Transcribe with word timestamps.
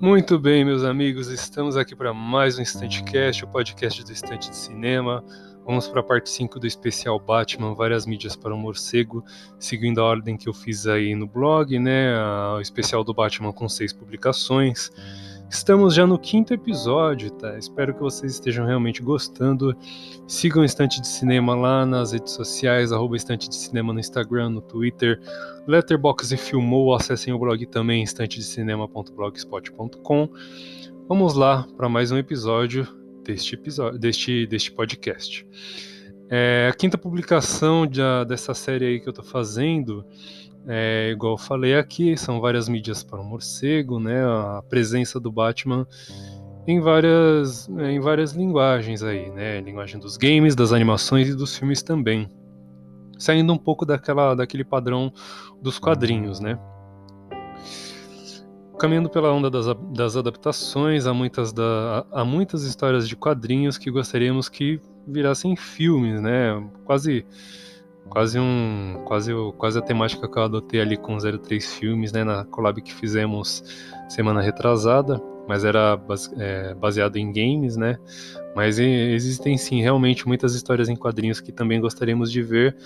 Muito 0.00 0.38
bem, 0.38 0.64
meus 0.64 0.84
amigos, 0.84 1.28
estamos 1.28 1.76
aqui 1.76 1.96
para 1.96 2.12
mais 2.12 2.58
um 2.58 2.62
Instante 2.62 3.02
Cast, 3.04 3.44
o 3.44 3.48
podcast 3.48 4.04
do 4.04 4.12
Estante 4.12 4.50
de 4.50 4.56
Cinema. 4.56 5.24
Vamos 5.64 5.88
para 5.88 6.00
a 6.00 6.02
parte 6.02 6.28
5 6.28 6.60
do 6.60 6.66
especial 6.66 7.18
Batman, 7.18 7.74
várias 7.74 8.04
mídias 8.04 8.36
para 8.36 8.54
o 8.54 8.58
morcego, 8.58 9.24
seguindo 9.58 10.00
a 10.02 10.04
ordem 10.04 10.36
que 10.36 10.46
eu 10.46 10.52
fiz 10.52 10.86
aí 10.86 11.14
no 11.14 11.26
blog, 11.26 11.78
né? 11.78 12.14
O 12.54 12.60
especial 12.60 13.02
do 13.02 13.14
Batman 13.14 13.50
com 13.50 13.66
seis 13.66 13.90
publicações. 13.92 14.90
Estamos 15.54 15.94
já 15.94 16.04
no 16.04 16.18
quinto 16.18 16.52
episódio, 16.52 17.30
tá? 17.30 17.56
Espero 17.56 17.94
que 17.94 18.00
vocês 18.00 18.32
estejam 18.32 18.66
realmente 18.66 19.00
gostando. 19.00 19.72
Sigam 20.26 20.62
o 20.62 20.64
Estante 20.64 21.00
de 21.00 21.06
Cinema 21.06 21.54
lá 21.54 21.86
nas 21.86 22.10
redes 22.10 22.32
sociais, 22.32 22.90
arroba 22.90 23.16
Estante 23.16 23.48
de 23.48 23.54
Cinema 23.54 23.92
no 23.92 24.00
Instagram, 24.00 24.50
no 24.50 24.60
Twitter, 24.60 25.20
Letterboxd 25.68 26.34
e 26.34 26.38
Filmou, 26.38 26.92
acessem 26.92 27.32
o 27.32 27.38
blog 27.38 27.64
também, 27.66 28.02
estantedecinema.blogspot.com. 28.02 30.28
Vamos 31.08 31.34
lá 31.34 31.64
para 31.76 31.88
mais 31.88 32.10
um 32.10 32.18
episódio 32.18 32.88
deste, 33.22 33.54
episódio, 33.54 33.96
deste, 33.96 34.48
deste 34.48 34.72
podcast. 34.72 35.46
É, 36.28 36.68
a 36.68 36.74
quinta 36.74 36.98
publicação 36.98 37.86
de, 37.86 38.00
dessa 38.26 38.54
série 38.54 38.86
aí 38.86 38.98
que 38.98 39.06
eu 39.06 39.12
estou 39.12 39.24
fazendo 39.24 40.04
é, 40.66 41.10
igual 41.10 41.34
eu 41.34 41.38
falei 41.38 41.76
aqui, 41.76 42.16
são 42.16 42.40
várias 42.40 42.68
mídias 42.68 43.02
para 43.02 43.20
o 43.20 43.24
morcego, 43.24 44.00
né? 44.00 44.24
A 44.24 44.62
presença 44.68 45.20
do 45.20 45.30
Batman 45.30 45.86
em 46.66 46.80
várias, 46.80 47.68
em 47.68 48.00
várias 48.00 48.32
linguagens 48.32 49.02
aí, 49.02 49.30
né? 49.30 49.60
Linguagem 49.60 50.00
dos 50.00 50.16
games, 50.16 50.54
das 50.54 50.72
animações 50.72 51.28
e 51.28 51.34
dos 51.34 51.56
filmes 51.56 51.82
também. 51.82 52.28
Saindo 53.18 53.52
um 53.52 53.58
pouco 53.58 53.84
daquela, 53.84 54.34
daquele 54.34 54.64
padrão 54.64 55.12
dos 55.60 55.78
quadrinhos, 55.78 56.40
né? 56.40 56.58
Caminhando 58.78 59.08
pela 59.08 59.32
onda 59.32 59.50
das, 59.50 59.66
das 59.92 60.16
adaptações, 60.16 61.06
há 61.06 61.14
muitas, 61.14 61.52
da, 61.52 62.06
há 62.10 62.24
muitas 62.24 62.64
histórias 62.64 63.06
de 63.06 63.14
quadrinhos 63.14 63.78
que 63.78 63.90
gostaríamos 63.90 64.48
que 64.48 64.80
virassem 65.06 65.54
filmes, 65.54 66.20
né? 66.20 66.66
Quase 66.84 67.24
quase 68.08 68.38
um 68.38 69.02
quase 69.04 69.32
quase 69.56 69.78
a 69.78 69.82
temática 69.82 70.28
que 70.28 70.38
eu 70.38 70.42
adotei 70.42 70.80
ali 70.80 70.96
com 70.96 71.16
03 71.16 71.74
filmes 71.74 72.12
né 72.12 72.24
na 72.24 72.44
collab 72.44 72.80
que 72.80 72.94
fizemos 72.94 73.62
semana 74.08 74.40
retrasada 74.40 75.20
mas 75.46 75.64
era 75.64 76.00
é, 76.38 76.74
baseado 76.74 77.16
em 77.16 77.32
games 77.32 77.76
né. 77.76 77.98
Mas 78.54 78.78
existem 78.78 79.56
sim 79.58 79.82
realmente 79.82 80.26
muitas 80.26 80.54
histórias 80.54 80.88
em 80.88 80.96
quadrinhos 80.96 81.40
que 81.40 81.52
também 81.52 81.80
gostaríamos 81.80 82.30
de 82.30 82.40
ver 82.40 82.76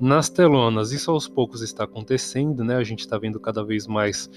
nas 0.00 0.28
telonas. 0.28 0.92
Isso 0.92 1.10
aos 1.10 1.26
poucos 1.26 1.62
está 1.62 1.84
acontecendo 1.84 2.62
né 2.62 2.76
a 2.76 2.84
gente 2.84 3.00
está 3.00 3.18
vendo 3.18 3.40
cada 3.40 3.64
vez 3.64 3.86
mais 3.86 4.30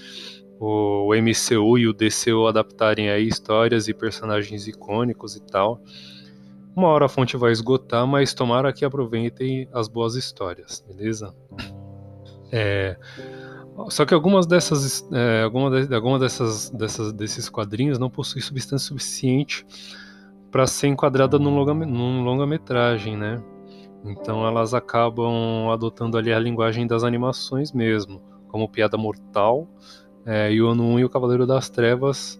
o 0.60 1.14
MCU 1.14 1.78
e 1.78 1.86
o 1.86 1.92
DCU 1.92 2.48
adaptarem 2.48 3.10
aí 3.10 3.28
histórias 3.28 3.86
e 3.86 3.94
personagens 3.94 4.66
icônicos 4.66 5.36
e 5.36 5.40
tal 5.40 5.80
uma 6.78 6.88
hora 6.88 7.06
a 7.06 7.08
fonte 7.08 7.36
vai 7.36 7.52
esgotar, 7.52 8.06
mas 8.06 8.32
tomara 8.32 8.72
que 8.72 8.84
aproveitem 8.84 9.68
as 9.72 9.88
boas 9.88 10.14
histórias, 10.14 10.84
beleza? 10.86 11.34
É, 12.50 12.96
só 13.90 14.06
que 14.06 14.14
algumas 14.14 14.46
dessas, 14.46 15.06
é, 15.12 15.42
alguma, 15.42 15.70
de, 15.70 15.94
alguma 15.94 16.18
dessas, 16.18 16.70
dessas, 16.70 17.12
desses 17.12 17.48
quadrinhos 17.48 17.98
não 17.98 18.08
possui 18.08 18.40
substância 18.40 18.88
suficiente 18.88 19.66
para 20.50 20.66
ser 20.66 20.88
enquadrada 20.88 21.38
num 21.38 21.54
longa-metragem, 21.54 22.24
longa 22.24 22.46
-metragem, 22.46 23.16
né? 23.16 23.42
Então 24.04 24.46
elas 24.46 24.72
acabam 24.72 25.70
adotando 25.70 26.16
ali 26.16 26.32
a 26.32 26.38
linguagem 26.38 26.86
das 26.86 27.04
animações 27.04 27.72
mesmo, 27.72 28.22
como 28.48 28.68
Piada 28.68 28.96
Mortal 28.96 29.68
é, 30.28 30.50
o 30.60 30.68
Ano 30.68 30.84
1 30.84 30.98
e 31.00 31.04
o 31.04 31.08
Cavaleiro 31.08 31.46
das 31.46 31.70
Trevas 31.70 32.38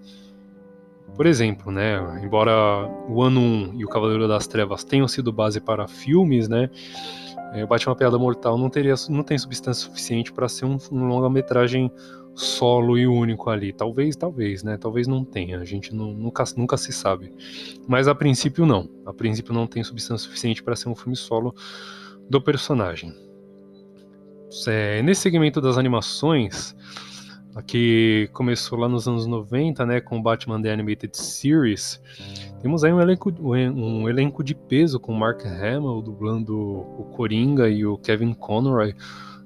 por 1.18 1.26
exemplo, 1.26 1.72
né, 1.72 1.98
embora 2.22 2.88
o 3.08 3.20
Ano 3.24 3.40
1 3.40 3.74
e 3.74 3.84
o 3.84 3.88
Cavaleiro 3.88 4.28
das 4.28 4.46
Trevas 4.46 4.84
tenham 4.84 5.08
sido 5.08 5.32
base 5.32 5.60
para 5.60 5.88
filmes, 5.88 6.48
né, 6.48 6.70
é, 7.54 7.64
o 7.64 7.66
Batman 7.66 7.96
Piada 7.96 8.16
Mortal 8.16 8.56
não, 8.56 8.70
teria, 8.70 8.94
não 9.08 9.24
tem 9.24 9.36
substância 9.36 9.84
suficiente 9.84 10.32
para 10.32 10.48
ser 10.48 10.66
um, 10.66 10.78
um 10.92 11.08
longa-metragem 11.08 11.90
solo 12.36 12.96
e 12.96 13.04
único 13.04 13.50
ali. 13.50 13.72
Talvez, 13.72 14.14
talvez, 14.14 14.62
né? 14.62 14.76
Talvez 14.76 15.08
não 15.08 15.24
tenha. 15.24 15.58
A 15.58 15.64
gente 15.64 15.92
não, 15.92 16.12
nunca, 16.12 16.44
nunca 16.56 16.76
se 16.76 16.92
sabe. 16.92 17.32
Mas 17.88 18.06
a 18.06 18.14
princípio 18.14 18.64
não. 18.64 18.88
A 19.04 19.12
princípio 19.12 19.52
não 19.52 19.66
tem 19.66 19.82
substância 19.82 20.24
suficiente 20.24 20.62
para 20.62 20.76
ser 20.76 20.88
um 20.88 20.94
filme 20.94 21.16
solo 21.16 21.52
do 22.30 22.40
personagem. 22.40 23.12
É, 24.68 25.02
nesse 25.02 25.22
segmento 25.22 25.60
das 25.60 25.76
animações, 25.76 26.76
que 27.66 28.28
começou 28.32 28.78
lá 28.78 28.88
nos 28.88 29.08
anos 29.08 29.26
90, 29.26 29.84
né, 29.86 30.00
com 30.00 30.18
o 30.18 30.22
Batman 30.22 30.60
The 30.60 30.72
Animated 30.72 31.16
Series. 31.16 32.00
Temos 32.60 32.84
aí 32.84 32.92
um 32.92 33.00
elenco, 33.00 33.32
um 33.40 34.08
elenco 34.08 34.42
de 34.44 34.54
peso 34.54 35.00
com 35.00 35.12
Mark 35.12 35.44
Hamill 35.44 36.02
dublando 36.02 36.56
o 36.56 37.04
Coringa 37.16 37.68
e 37.68 37.84
o 37.84 37.98
Kevin 37.98 38.34
Conroy 38.34 38.94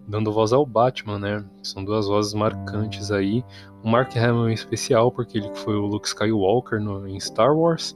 dando 0.07 0.33
voz 0.33 0.53
ao 0.53 0.67
Batman, 0.67 1.19
né? 1.19 1.45
São 1.63 1.85
duas 1.85 2.07
vozes 2.07 2.35
marcantes 2.35 3.11
aí. 3.11 3.45
O 3.83 3.89
Mark 3.89 4.17
Hamill 4.17 4.51
em 4.51 4.55
especial, 4.55 5.11
porque 5.11 5.39
ele 5.39 5.51
foi 5.57 5.75
o 5.75 5.87
Luke 5.87 6.07
Skywalker 6.07 6.81
no, 6.81 7.07
em 7.09 7.19
Star 7.21 7.57
Wars. 7.57 7.95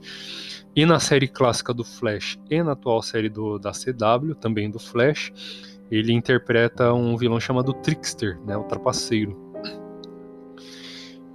E 0.75 0.85
na 0.85 0.99
série 0.99 1.27
clássica 1.27 1.73
do 1.73 1.83
Flash 1.83 2.39
e 2.49 2.61
na 2.61 2.73
atual 2.73 3.01
série 3.01 3.29
do, 3.29 3.57
da 3.57 3.71
CW, 3.71 4.35
também 4.35 4.69
do 4.69 4.79
Flash, 4.79 5.31
ele 5.89 6.13
interpreta 6.13 6.93
um 6.93 7.17
vilão 7.17 7.39
chamado 7.39 7.73
Trickster, 7.73 8.39
né? 8.45 8.55
O 8.55 8.63
Trapaceiro. 8.63 9.46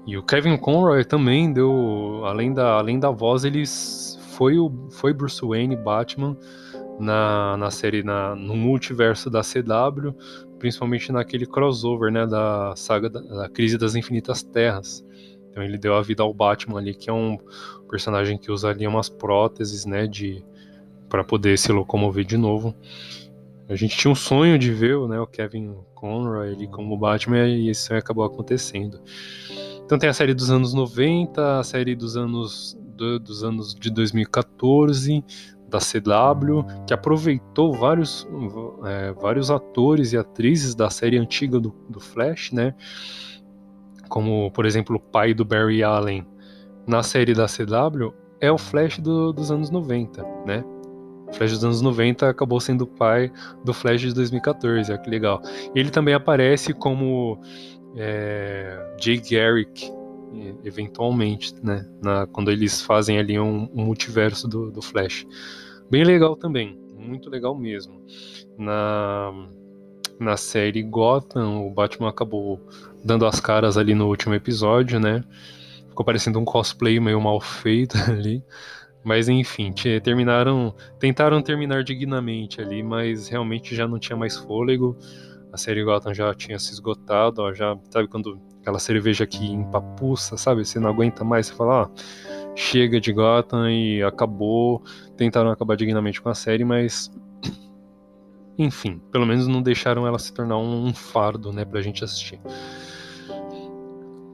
E 0.06 0.16
o 0.16 0.22
Kevin 0.22 0.56
Conroy 0.56 1.04
também 1.04 1.52
deu, 1.52 2.22
além 2.24 2.52
da, 2.52 2.74
além 2.74 2.98
da 2.98 3.10
voz, 3.10 3.44
ele 3.44 3.64
foi, 4.32 4.58
o, 4.58 4.70
foi 4.90 5.12
Bruce 5.12 5.44
Wayne 5.44 5.76
Batman 5.76 6.36
na, 6.98 7.56
na 7.56 7.70
série, 7.70 8.02
na, 8.02 8.34
no 8.34 8.56
multiverso 8.56 9.30
da 9.30 9.42
CW, 9.42 10.12
principalmente 10.58 11.12
naquele 11.12 11.46
crossover, 11.46 12.10
né, 12.10 12.26
da 12.26 12.74
saga 12.76 13.08
da, 13.08 13.20
da 13.20 13.48
Crise 13.48 13.78
das 13.78 13.94
Infinitas 13.94 14.42
Terras. 14.42 15.04
Então 15.50 15.62
ele 15.62 15.78
deu 15.78 15.94
a 15.94 16.02
vida 16.02 16.22
ao 16.22 16.32
Batman 16.32 16.78
ali, 16.78 16.94
que 16.94 17.10
é 17.10 17.12
um 17.12 17.38
personagem 17.88 18.38
que 18.38 18.50
usa 18.50 18.70
ali 18.70 18.86
umas 18.86 19.08
próteses, 19.08 19.84
né, 19.84 20.06
de 20.06 20.44
para 21.08 21.22
poder 21.22 21.58
se 21.58 21.70
locomover 21.70 22.24
de 22.24 22.38
novo. 22.38 22.74
A 23.68 23.76
gente 23.76 23.96
tinha 23.96 24.10
um 24.10 24.14
sonho 24.14 24.58
de 24.58 24.72
ver 24.72 24.98
né, 25.08 25.20
o 25.20 25.26
Kevin 25.26 25.76
Conroy 25.94 26.54
ali 26.54 26.66
como 26.66 26.96
Batman 26.96 27.46
e 27.46 27.70
isso 27.70 27.94
acabou 27.94 28.24
acontecendo. 28.24 28.98
Então 29.84 29.98
tem 29.98 30.08
a 30.08 30.14
série 30.14 30.34
dos 30.34 30.50
anos 30.50 30.72
90, 30.72 31.58
a 31.58 31.62
série 31.62 31.94
dos 31.94 32.16
anos, 32.16 32.78
do, 32.96 33.18
dos 33.18 33.44
anos 33.44 33.74
de 33.74 33.90
2014, 33.90 35.24
da 35.72 35.78
CW, 35.78 36.64
que 36.86 36.92
aproveitou 36.92 37.72
vários, 37.72 38.28
é, 38.84 39.12
vários 39.12 39.50
atores 39.50 40.12
e 40.12 40.18
atrizes 40.18 40.74
da 40.74 40.90
série 40.90 41.18
antiga 41.18 41.58
do, 41.58 41.74
do 41.88 41.98
Flash, 41.98 42.52
né? 42.52 42.74
Como, 44.08 44.50
por 44.50 44.66
exemplo, 44.66 44.96
o 44.96 45.00
pai 45.00 45.32
do 45.32 45.44
Barry 45.44 45.82
Allen 45.82 46.26
na 46.86 47.02
série 47.02 47.32
da 47.32 47.46
CW 47.46 48.12
é 48.40 48.52
o 48.52 48.58
Flash 48.58 48.98
do, 48.98 49.32
dos 49.32 49.50
anos 49.50 49.70
90, 49.70 50.22
né? 50.46 50.62
O 51.28 51.32
Flash 51.32 51.52
dos 51.52 51.64
anos 51.64 51.80
90 51.80 52.28
acabou 52.28 52.60
sendo 52.60 52.82
o 52.82 52.86
pai 52.86 53.32
do 53.64 53.72
Flash 53.72 54.02
de 54.02 54.12
2014, 54.12 54.92
olha 54.92 55.00
que 55.00 55.08
legal. 55.08 55.40
Ele 55.74 55.88
também 55.88 56.12
aparece 56.12 56.74
como 56.74 57.40
é, 57.96 58.94
Jay 59.00 59.18
Garrick, 59.18 59.92
eventualmente, 60.64 61.54
né? 61.62 61.86
Na, 62.02 62.26
quando 62.26 62.50
eles 62.50 62.80
fazem 62.80 63.18
ali 63.18 63.38
um, 63.38 63.68
um 63.74 63.84
multiverso 63.84 64.48
do, 64.48 64.70
do, 64.70 64.80
Flash. 64.80 65.26
Bem 65.90 66.04
legal 66.04 66.36
também, 66.36 66.78
muito 66.96 67.28
legal 67.28 67.54
mesmo. 67.54 68.02
Na, 68.56 69.32
na 70.18 70.36
série 70.36 70.82
Gotham, 70.82 71.66
o 71.66 71.70
Batman 71.70 72.08
acabou 72.08 72.60
dando 73.04 73.26
as 73.26 73.40
caras 73.40 73.76
ali 73.76 73.94
no 73.94 74.08
último 74.08 74.34
episódio, 74.34 74.98
né? 74.98 75.22
Ficou 75.88 76.06
parecendo 76.06 76.38
um 76.38 76.44
cosplay 76.44 76.98
meio 76.98 77.20
mal 77.20 77.40
feito 77.40 77.96
ali. 78.08 78.42
Mas 79.04 79.28
enfim, 79.28 79.72
terminaram, 80.02 80.72
tentaram 81.00 81.42
terminar 81.42 81.82
dignamente 81.82 82.60
ali, 82.60 82.84
mas 82.84 83.26
realmente 83.26 83.74
já 83.74 83.86
não 83.86 83.98
tinha 83.98 84.16
mais 84.16 84.36
fôlego 84.36 84.96
a 85.52 85.56
série 85.58 85.84
Gotham 85.84 86.14
já 86.14 86.32
tinha 86.34 86.58
se 86.58 86.72
esgotado, 86.72 87.42
ó, 87.42 87.52
já 87.52 87.78
sabe 87.90 88.08
quando 88.08 88.40
aquela 88.60 88.78
cerveja 88.78 89.26
que 89.26 89.44
empapuça, 89.44 90.36
sabe? 90.36 90.64
Você 90.64 90.80
não 90.80 90.88
aguenta 90.88 91.22
mais, 91.22 91.46
você 91.46 91.54
fala, 91.54 91.82
ó, 91.82 91.88
chega 92.56 92.98
de 92.98 93.12
Gotham 93.12 93.70
e 93.70 94.02
acabou. 94.02 94.82
Tentaram 95.16 95.50
acabar 95.50 95.76
dignamente 95.76 96.22
com 96.22 96.30
a 96.30 96.34
série, 96.34 96.64
mas 96.64 97.12
enfim, 98.56 99.00
pelo 99.10 99.26
menos 99.26 99.46
não 99.46 99.60
deixaram 99.60 100.06
ela 100.06 100.18
se 100.18 100.32
tornar 100.32 100.56
um, 100.56 100.86
um 100.86 100.94
fardo, 100.94 101.52
né, 101.52 101.64
pra 101.64 101.82
gente 101.82 102.02
assistir. 102.02 102.40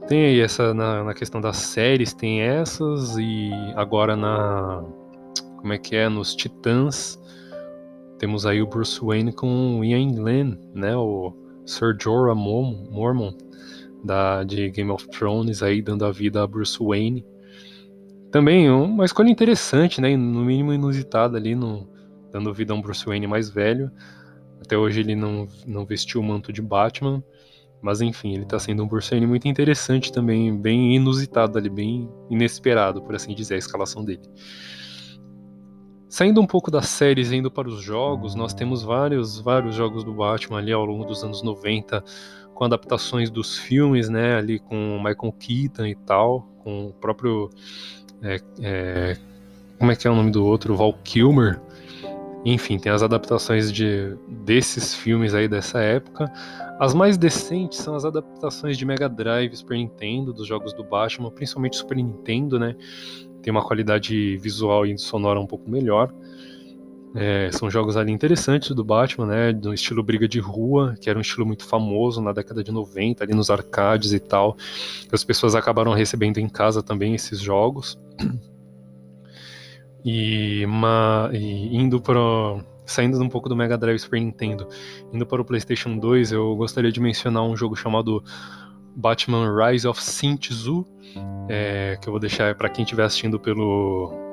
Tem 0.07 0.25
aí 0.25 0.41
essa 0.41 0.73
na, 0.73 1.05
na 1.05 1.15
questão 1.15 1.41
das 1.41 1.57
séries, 1.57 2.15
tem 2.15 2.41
essas 2.41 3.19
e 3.19 3.51
agora 3.77 4.17
na 4.17 4.83
como 5.57 5.73
é 5.73 5.79
que 5.79 5.97
é 5.97 6.09
nos 6.09 6.35
Titãs 6.35 7.19
temos 8.19 8.45
aí 8.45 8.61
o 8.61 8.67
Bruce 8.67 9.01
Wayne 9.01 9.33
com 9.33 9.79
o 9.79 9.85
Ian 9.85 10.13
Glenn, 10.13 10.57
né, 10.75 10.97
o 10.97 11.33
Sir 11.65 11.97
Jorah 12.01 12.35
Mormon 12.35 13.33
da, 14.03 14.43
de 14.45 14.71
Game 14.71 14.91
of 14.91 15.09
Thrones 15.09 15.63
aí 15.63 15.81
dando 15.81 16.05
a 16.05 16.11
vida 16.11 16.43
a 16.43 16.47
Bruce 16.47 16.79
Wayne. 16.81 17.25
Também 18.31 18.71
uma 18.71 19.05
escolha 19.05 19.31
interessante, 19.31 20.01
né, 20.01 20.17
no 20.17 20.45
mínimo 20.45 20.73
inusitada 20.73 21.39
ali, 21.39 21.55
no, 21.55 21.89
dando 22.31 22.53
vida 22.53 22.73
a 22.73 22.77
um 22.77 22.83
Bruce 22.83 23.07
Wayne 23.07 23.27
mais 23.27 23.49
velho. 23.49 23.91
Até 24.61 24.77
hoje 24.77 25.01
ele 25.01 25.15
não, 25.15 25.47
não 25.67 25.87
vestiu 25.87 26.21
o 26.21 26.25
manto 26.25 26.53
de 26.53 26.61
Batman, 26.61 27.23
mas 27.81 28.01
enfim, 28.01 28.35
ele 28.35 28.43
está 28.43 28.59
sendo 28.59 28.83
um 28.83 28.89
Bruce 28.89 29.11
Wayne 29.11 29.27
muito 29.27 29.47
interessante 29.47 30.13
também, 30.13 30.55
bem 30.55 30.95
inusitado 30.97 31.57
ali, 31.57 31.71
bem 31.71 32.09
inesperado, 32.29 33.01
por 33.01 33.15
assim 33.15 33.35
dizer, 33.35 33.55
a 33.55 33.59
escalação 33.59 34.05
dele. 34.05 34.23
Saindo 36.09 36.41
um 36.41 36.47
pouco 36.47 36.71
das 36.71 36.89
séries 36.89 37.31
e 37.31 37.37
indo 37.37 37.51
para 37.51 37.69
os 37.69 37.83
jogos, 37.83 38.35
nós 38.35 38.55
temos 38.55 38.83
vários, 38.83 39.39
vários 39.39 39.75
jogos 39.75 40.05
do 40.05 40.13
Batman 40.15 40.59
ali 40.59 40.73
ao 40.73 40.85
longo 40.85 41.05
dos 41.05 41.23
anos 41.23 41.43
90, 41.43 42.03
com 42.55 42.65
adaptações 42.65 43.31
dos 43.31 43.59
filmes, 43.59 44.09
né, 44.09 44.37
ali 44.37 44.59
com 44.59 44.97
Michael 44.97 45.33
Keaton 45.39 45.87
e 45.87 45.95
tal, 45.95 46.49
com 46.65 46.87
o 46.87 46.93
próprio 46.93 47.51
é, 48.23 48.41
é, 48.61 49.17
como 49.79 49.93
é 49.93 49.97
que 49.97 50.07
é 50.07 50.11
o 50.11 50.15
nome 50.15 50.31
do 50.31 50.45
outro? 50.45 50.75
Val 50.75 50.93
Kilmer. 51.05 51.61
Enfim, 52.45 52.79
tem 52.79 52.91
as 52.91 53.03
adaptações 53.03 53.73
de, 53.73 54.17
desses 54.29 54.95
filmes 54.95 55.35
aí 55.35 55.49
dessa 55.49 55.81
época. 55.81 56.31
As 56.79 56.95
mais 56.95 57.19
decentes 57.19 57.79
são 57.79 57.95
as 57.95 58.05
adaptações 58.05 58.79
de 58.79 58.85
Mega 58.85 59.09
Drive, 59.09 59.55
Super 59.57 59.77
Nintendo, 59.77 60.33
dos 60.33 60.47
jogos 60.47 60.73
do 60.73 60.85
Batman, 60.85 61.31
principalmente 61.31 61.77
Super 61.77 61.97
Nintendo, 61.97 62.59
né? 62.59 62.77
Tem 63.43 63.51
uma 63.51 63.63
qualidade 63.63 64.37
visual 64.39 64.87
e 64.87 64.99
sonora 64.99 65.41
um 65.41 65.47
pouco 65.47 65.71
melhor. 65.71 66.13
É, 67.15 67.51
são 67.53 67.71
jogos 67.71 67.97
ali 67.97 68.13
interessantes 68.13 68.71
do 68.75 68.85
Batman, 68.85 69.27
né? 69.27 69.53
Do 69.53 69.73
estilo 69.73 70.03
briga 70.03 70.29
de 70.29 70.39
rua, 70.39 70.95
que 71.01 71.09
era 71.09 71.19
um 71.19 71.23
estilo 71.23 71.47
muito 71.47 71.65
famoso 71.65 72.21
na 72.21 72.33
década 72.33 72.63
de 72.63 72.71
90, 72.71 73.25
ali 73.25 73.35
nos 73.35 73.51
arcades 73.51 74.13
e 74.13 74.21
tal. 74.21 74.57
As 75.11 75.25
pessoas 75.25 75.55
acabaram 75.55 75.93
recebendo 75.93 76.39
em 76.39 76.49
casa 76.49 76.83
também 76.83 77.15
esses 77.15 77.41
jogos. 77.41 77.99
E, 80.05 80.65
uma, 80.65 81.29
e 81.33 81.77
indo 81.77 82.01
para 82.01 82.21
saindo 82.87 83.21
um 83.23 83.29
pouco 83.29 83.49
do 83.49 83.57
Mega 83.57 83.77
Drive 83.77 83.99
Super 83.99 84.21
Nintendo, 84.21 84.67
indo 85.13 85.27
para 85.27 85.43
o 85.43 85.45
PlayStation 85.45 85.99
2, 85.99 86.33
eu 86.33 86.57
gostaria 86.57 86.91
de 86.91 87.01
mencionar 87.01 87.43
um 87.43 87.55
jogo 87.55 87.77
chamado 87.77 88.25
Batman 88.97 89.55
Rise 89.55 89.87
of 89.87 90.01
Tzu, 90.01 90.87
é, 91.49 91.99
que 92.01 92.09
eu 92.09 92.13
vou 92.13 92.21
deixar 92.21 92.55
para 92.55 92.69
quem 92.69 92.85
estiver 92.85 93.05
assistindo 93.05 93.39
pelo 93.39 94.27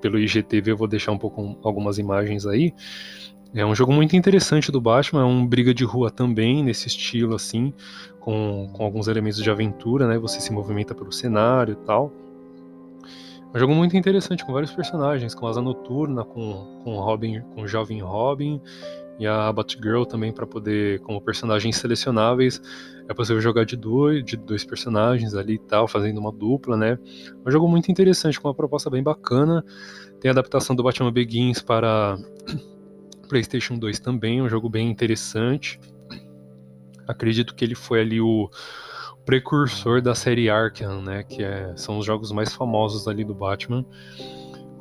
pelo 0.00 0.18
IGTV, 0.18 0.72
eu 0.72 0.76
vou 0.76 0.88
deixar 0.88 1.12
um 1.12 1.18
pouco 1.18 1.56
algumas 1.62 1.96
imagens 1.96 2.44
aí. 2.44 2.74
É 3.54 3.64
um 3.64 3.74
jogo 3.74 3.92
muito 3.92 4.16
interessante 4.16 4.72
do 4.72 4.80
Batman, 4.80 5.22
é 5.22 5.24
um 5.24 5.46
briga 5.46 5.72
de 5.72 5.84
rua 5.84 6.10
também, 6.10 6.64
nesse 6.64 6.88
estilo 6.88 7.34
assim, 7.36 7.72
com, 8.18 8.68
com 8.72 8.84
alguns 8.84 9.06
elementos 9.06 9.40
de 9.42 9.50
aventura, 9.50 10.08
né? 10.08 10.18
Você 10.18 10.40
se 10.40 10.52
movimenta 10.52 10.94
pelo 10.94 11.12
cenário 11.12 11.72
e 11.72 11.86
tal. 11.86 12.12
É 13.52 13.56
um 13.56 13.60
jogo 13.60 13.74
muito 13.74 13.96
interessante, 13.96 14.44
com 14.44 14.52
vários 14.52 14.72
personagens, 14.72 15.34
com 15.34 15.46
Asa 15.46 15.60
Noturna, 15.60 16.24
com, 16.24 16.80
com 16.82 16.96
Robin, 16.96 17.42
com 17.54 17.62
o 17.62 17.68
Jovem 17.68 18.00
Robin 18.00 18.60
e 19.22 19.26
a 19.26 19.52
Batgirl 19.52 20.02
também 20.04 20.32
para 20.32 20.44
poder, 20.44 20.98
como 21.00 21.20
personagens 21.20 21.76
selecionáveis, 21.76 22.60
é 23.08 23.14
possível 23.14 23.40
jogar 23.40 23.64
de 23.64 23.76
dois, 23.76 24.24
de 24.24 24.36
dois 24.36 24.64
personagens 24.64 25.34
ali 25.34 25.54
e 25.54 25.58
tal, 25.60 25.86
fazendo 25.86 26.18
uma 26.18 26.32
dupla, 26.32 26.76
né? 26.76 26.98
Um 27.46 27.50
jogo 27.50 27.68
muito 27.68 27.88
interessante, 27.88 28.40
com 28.40 28.48
uma 28.48 28.54
proposta 28.54 28.90
bem 28.90 29.00
bacana. 29.00 29.64
Tem 30.20 30.28
a 30.28 30.32
adaptação 30.32 30.74
do 30.74 30.82
Batman 30.82 31.12
Begins 31.12 31.62
para 31.62 32.18
PlayStation 33.28 33.78
2 33.78 34.00
também, 34.00 34.42
um 34.42 34.48
jogo 34.48 34.68
bem 34.68 34.90
interessante. 34.90 35.78
Acredito 37.06 37.54
que 37.54 37.64
ele 37.64 37.76
foi 37.76 38.00
ali 38.00 38.20
o 38.20 38.50
precursor 39.24 40.02
da 40.02 40.16
série 40.16 40.50
Arkham, 40.50 41.00
né, 41.00 41.22
que 41.22 41.44
é, 41.44 41.72
são 41.76 41.96
os 41.98 42.04
jogos 42.04 42.32
mais 42.32 42.52
famosos 42.52 43.06
ali 43.06 43.22
do 43.22 43.34
Batman. 43.34 43.86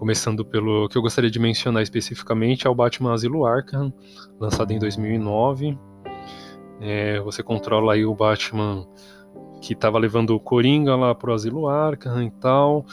Começando 0.01 0.44
pelo 0.44 0.89
que 0.89 0.98
eu 0.98 1.01
gostaria 1.03 1.30
de 1.30 1.38
mencionar 1.38 1.83
especificamente 1.83 2.65
é 2.65 2.69
o 2.71 2.74
Batman 2.74 3.13
Asilo 3.13 3.45
Arkham, 3.45 3.94
lançado 4.39 4.71
em 4.71 4.80
2009. 4.80 5.77
É, 6.80 7.19
você 7.19 7.44
controla 7.44 7.94
aí 7.94 8.03
o 8.03 8.15
Batman 8.15 8.88
que 9.62 9.74
estava 9.74 10.00
levando 10.00 10.31
o 10.31 10.39
Coringa 10.39 10.95
lá 10.95 11.13
pro 11.13 11.31
Asilo 11.31 11.68
Arkham 11.68 12.24
e 12.24 12.31
tal. 12.31 12.83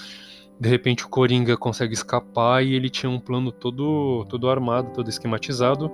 De 0.61 0.69
repente 0.69 1.07
o 1.07 1.09
Coringa 1.09 1.57
consegue 1.57 1.95
escapar 1.95 2.63
e 2.63 2.75
ele 2.75 2.91
tinha 2.91 3.09
um 3.09 3.19
plano 3.19 3.51
todo, 3.51 4.27
todo 4.29 4.51
armado, 4.51 4.93
todo 4.93 5.09
esquematizado 5.09 5.91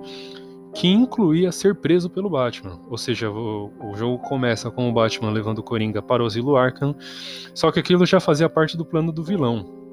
que 0.73 0.89
incluía 0.89 1.49
ser 1.49 1.75
preso 1.75 2.09
pelo 2.09 2.29
Batman. 2.29 2.81
Ou 2.89 2.97
seja, 2.97 3.31
o, 3.31 3.71
o, 3.89 3.95
jogo 3.95 4.19
começa 4.19 4.69
com 4.69 4.89
o 4.89 4.91
Batman 4.91 5.31
levando 5.31 5.59
o 5.59 5.63
Coringa 5.63 6.01
para 6.01 6.21
o 6.21 6.25
Asilo 6.25 6.57
Arkham, 6.57 6.93
só 7.53 7.71
que 7.71 7.79
aquilo 7.79 8.05
já 8.05 8.19
fazia 8.19 8.49
parte 8.49 8.75
do 8.75 8.83
plano 8.83 9.13
do 9.13 9.23
vilão. 9.23 9.84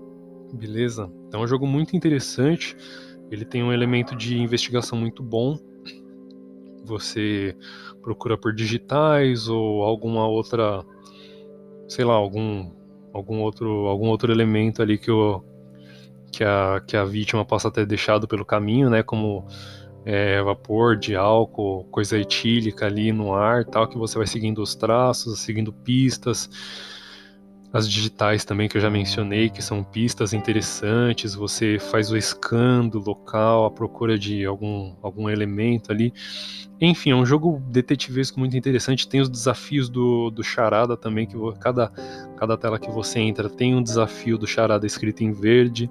Beleza? 0.52 1.10
Então 1.26 1.40
é 1.40 1.44
um 1.44 1.48
jogo 1.48 1.66
muito 1.66 1.96
interessante, 1.96 2.76
ele 3.30 3.44
tem 3.44 3.62
um 3.62 3.72
elemento 3.72 4.14
de 4.14 4.38
investigação 4.38 4.98
muito 4.98 5.22
bom. 5.22 5.58
Você 6.84 7.56
procura 8.02 8.36
por 8.36 8.54
digitais 8.54 9.48
ou 9.48 9.82
alguma 9.82 10.26
outra, 10.26 10.84
sei 11.88 12.04
lá, 12.04 12.14
algum 12.14 12.70
algum 13.12 13.40
outro 13.40 13.86
algum 13.86 14.08
outro 14.08 14.32
elemento 14.32 14.82
ali 14.82 14.98
que 14.98 15.10
o 15.10 15.42
que 16.32 16.42
a, 16.42 16.80
que 16.86 16.96
a 16.96 17.04
vítima 17.04 17.44
possa 17.44 17.70
ter 17.70 17.84
deixado 17.84 18.26
pelo 18.26 18.44
caminho, 18.44 18.88
né, 18.88 19.02
como 19.02 19.46
é, 20.04 20.42
vapor 20.42 20.96
de 20.96 21.14
álcool, 21.14 21.84
coisa 21.90 22.18
etílica 22.18 22.86
ali 22.86 23.12
no 23.12 23.34
ar, 23.34 23.64
tal, 23.66 23.86
que 23.86 23.98
você 23.98 24.16
vai 24.16 24.26
seguindo 24.26 24.62
os 24.62 24.74
traços, 24.74 25.40
seguindo 25.40 25.72
pistas. 25.72 26.48
As 27.72 27.88
digitais 27.88 28.44
também 28.44 28.68
que 28.68 28.76
eu 28.76 28.80
já 28.80 28.90
mencionei, 28.90 29.48
que 29.48 29.62
são 29.62 29.82
pistas 29.82 30.34
interessantes, 30.34 31.34
você 31.34 31.78
faz 31.78 32.12
o 32.12 32.20
scan 32.20 32.86
do 32.86 32.98
local, 32.98 33.64
a 33.64 33.70
procura 33.70 34.18
de 34.18 34.44
algum, 34.44 34.94
algum 35.00 35.30
elemento 35.30 35.90
ali. 35.90 36.12
Enfim, 36.78 37.12
é 37.12 37.16
um 37.16 37.24
jogo 37.24 37.62
detetivesco 37.68 38.38
muito 38.38 38.56
interessante. 38.56 39.08
Tem 39.08 39.22
os 39.22 39.30
desafios 39.30 39.88
do, 39.88 40.30
do 40.30 40.42
Charada 40.42 40.98
também, 40.98 41.26
que 41.26 41.36
cada, 41.60 41.88
cada 42.36 42.58
tela 42.58 42.78
que 42.78 42.90
você 42.90 43.20
entra 43.20 43.48
tem 43.48 43.74
um 43.74 43.82
desafio 43.82 44.36
do 44.36 44.46
Charada 44.46 44.86
escrito 44.86 45.22
em 45.22 45.32
verde 45.32 45.90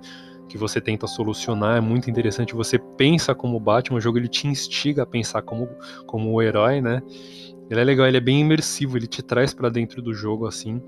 que 0.51 0.57
você 0.57 0.81
tenta 0.81 1.07
solucionar, 1.07 1.77
é 1.77 1.79
muito 1.79 2.09
interessante. 2.09 2.53
Você 2.53 2.77
pensa 2.77 3.33
como 3.33 3.57
Batman, 3.57 3.97
o 3.97 4.01
jogo 4.01 4.17
ele 4.17 4.27
te 4.27 4.47
instiga 4.47 5.03
a 5.03 5.05
pensar 5.05 5.41
como, 5.43 5.69
como 6.05 6.29
o 6.29 6.41
herói, 6.41 6.81
né? 6.81 7.01
Ele 7.69 7.79
é 7.79 7.83
legal, 7.85 8.05
ele 8.05 8.17
é 8.17 8.21
bem 8.21 8.41
imersivo, 8.41 8.97
ele 8.97 9.07
te 9.07 9.23
traz 9.23 9.53
para 9.53 9.69
dentro 9.69 10.01
do 10.01 10.13
jogo 10.13 10.45
assim. 10.45 10.81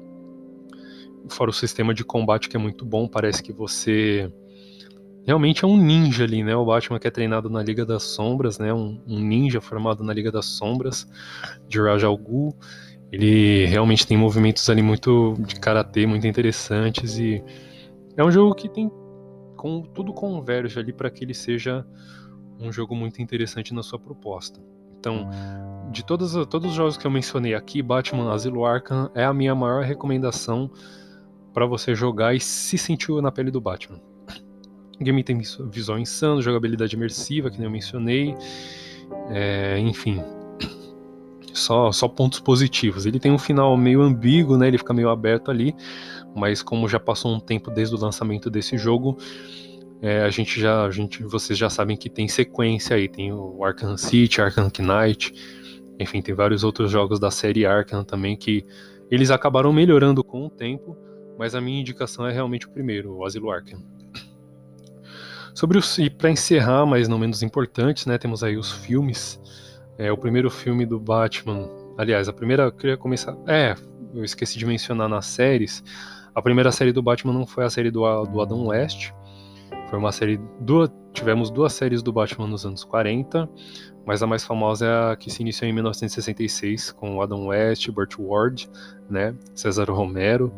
Fora 1.29 1.49
o 1.49 1.53
sistema 1.53 1.93
de 1.93 2.03
combate 2.03 2.49
que 2.49 2.57
é 2.57 2.59
muito 2.59 2.85
bom, 2.85 3.07
parece 3.07 3.41
que 3.41 3.53
você 3.53 4.31
realmente 5.25 5.63
é 5.63 5.67
um 5.67 5.77
ninja 5.77 6.23
ali, 6.23 6.43
né? 6.43 6.55
O 6.55 6.65
Batman 6.65 6.99
que 6.99 7.07
é 7.07 7.11
treinado 7.11 7.49
na 7.49 7.63
Liga 7.63 7.85
das 7.85 8.03
Sombras, 8.03 8.59
né? 8.59 8.73
Um, 8.73 9.01
um 9.07 9.19
ninja 9.19 9.61
formado 9.61 10.03
na 10.03 10.13
Liga 10.13 10.31
das 10.31 10.45
Sombras 10.45 11.07
de 11.67 11.79
Ra's. 11.79 12.03
Ele 13.11 13.65
realmente 13.65 14.07
tem 14.07 14.17
movimentos 14.17 14.67
ali 14.69 14.81
muito 14.81 15.35
de 15.39 15.59
karatê, 15.59 16.05
muito 16.05 16.25
interessantes 16.25 17.17
e 17.19 17.43
é 18.17 18.23
um 18.23 18.31
jogo 18.31 18.55
que 18.55 18.67
tem 18.67 18.91
com, 19.55 19.83
tudo 19.83 20.13
converge 20.13 20.79
ali 20.79 20.91
para 20.91 21.09
que 21.09 21.23
ele 21.23 21.33
seja 21.33 21.85
um 22.59 22.71
jogo 22.71 22.95
muito 22.95 23.21
interessante 23.21 23.73
na 23.73 23.83
sua 23.83 23.99
proposta. 23.99 24.59
Então, 24.99 25.29
de 25.91 26.05
todos, 26.05 26.33
todos 26.47 26.71
os 26.71 26.75
jogos 26.75 26.97
que 26.97 27.05
eu 27.05 27.11
mencionei 27.11 27.53
aqui, 27.53 27.81
Batman 27.81 28.33
Asilo 28.33 28.65
Arkham 28.65 29.11
é 29.13 29.23
a 29.23 29.33
minha 29.33 29.53
maior 29.53 29.83
recomendação 29.83 30.71
para 31.53 31.65
você 31.65 31.93
jogar 31.93 32.35
e 32.35 32.39
se 32.39 32.77
sentir 32.77 33.11
na 33.21 33.31
pele 33.31 33.51
do 33.51 33.61
Batman. 33.61 34.01
O 34.99 35.03
game 35.03 35.23
tem 35.23 35.39
visual 35.69 35.99
insano, 35.99 36.41
jogabilidade 36.41 36.95
imersiva, 36.95 37.49
que 37.49 37.57
nem 37.57 37.65
eu 37.65 37.71
mencionei, 37.71 38.35
é, 39.29 39.77
enfim, 39.79 40.21
só, 41.53 41.91
só 41.91 42.07
pontos 42.07 42.39
positivos. 42.39 43.05
Ele 43.05 43.19
tem 43.19 43.31
um 43.31 43.37
final 43.37 43.75
meio 43.77 44.01
ambíguo, 44.01 44.57
né? 44.57 44.67
Ele 44.67 44.77
fica 44.77 44.93
meio 44.93 45.09
aberto 45.09 45.51
ali, 45.51 45.75
mas 46.35 46.61
como 46.61 46.87
já 46.87 46.99
passou 46.99 47.33
um 47.33 47.39
tempo 47.39 47.71
desde 47.71 47.95
o 47.95 47.99
lançamento 47.99 48.49
desse 48.49 48.77
jogo, 48.77 49.17
é, 50.01 50.23
a 50.23 50.29
gente 50.29 50.59
já, 50.59 50.85
a 50.85 50.91
gente, 50.91 51.23
vocês 51.23 51.57
já 51.57 51.69
sabem 51.69 51.95
que 51.95 52.09
tem 52.09 52.27
sequência 52.27 52.95
aí, 52.95 53.07
tem 53.07 53.31
o 53.31 53.63
Arkham 53.63 53.97
City, 53.97 54.41
Arkham 54.41 54.69
Knight, 54.79 55.33
enfim, 55.99 56.21
tem 56.21 56.35
vários 56.35 56.63
outros 56.63 56.91
jogos 56.91 57.19
da 57.19 57.31
série 57.31 57.65
Arkham 57.65 58.03
também 58.03 58.35
que 58.35 58.65
eles 59.09 59.31
acabaram 59.31 59.71
melhorando 59.71 60.23
com 60.23 60.45
o 60.45 60.49
tempo, 60.49 60.97
mas 61.37 61.55
a 61.55 61.61
minha 61.61 61.79
indicação 61.79 62.25
é 62.27 62.31
realmente 62.31 62.67
o 62.67 62.69
primeiro, 62.69 63.15
o 63.15 63.25
Asilo 63.25 63.51
Arkham. 63.51 63.81
Sobre 65.53 65.77
os, 65.77 65.97
e 65.99 66.09
para 66.09 66.31
encerrar, 66.31 66.85
mas 66.85 67.07
não 67.07 67.19
menos 67.19 67.43
importantes, 67.43 68.05
né, 68.05 68.17
temos 68.17 68.43
aí 68.43 68.57
os 68.57 68.71
filmes. 68.71 69.39
É, 69.97 70.11
o 70.11 70.17
primeiro 70.17 70.49
filme 70.49 70.85
do 70.85 70.99
Batman, 70.99 71.69
aliás, 71.97 72.27
a 72.27 72.33
primeira 72.33 72.63
eu 72.63 72.71
queria 72.71 72.97
começar, 72.97 73.37
é, 73.47 73.75
eu 74.13 74.23
esqueci 74.23 74.57
de 74.57 74.65
mencionar 74.65 75.07
nas 75.07 75.27
séries. 75.27 75.83
A 76.33 76.41
primeira 76.41 76.71
série 76.71 76.91
do 76.91 77.01
Batman 77.01 77.33
não 77.33 77.45
foi 77.45 77.63
a 77.63 77.69
série 77.69 77.91
do, 77.91 78.01
do 78.25 78.41
Adam 78.41 78.67
West, 78.67 79.11
Foi 79.89 79.99
uma 79.99 80.11
série. 80.11 80.39
Duas, 80.59 80.89
tivemos 81.13 81.51
duas 81.51 81.73
séries 81.73 82.01
do 82.01 82.11
Batman 82.11 82.47
nos 82.47 82.65
anos 82.65 82.83
40, 82.83 83.47
mas 84.05 84.21
a 84.21 84.27
mais 84.27 84.43
famosa 84.43 84.85
é 84.85 85.11
a 85.11 85.15
que 85.15 85.31
se 85.31 85.41
iniciou 85.41 85.69
em 85.69 85.73
1966 85.73 86.91
com 86.91 87.21
Adam 87.21 87.47
West, 87.47 87.89
Burt 87.89 88.15
Ward, 88.19 88.69
né, 89.09 89.35
César 89.55 89.89
Romero, 89.89 90.53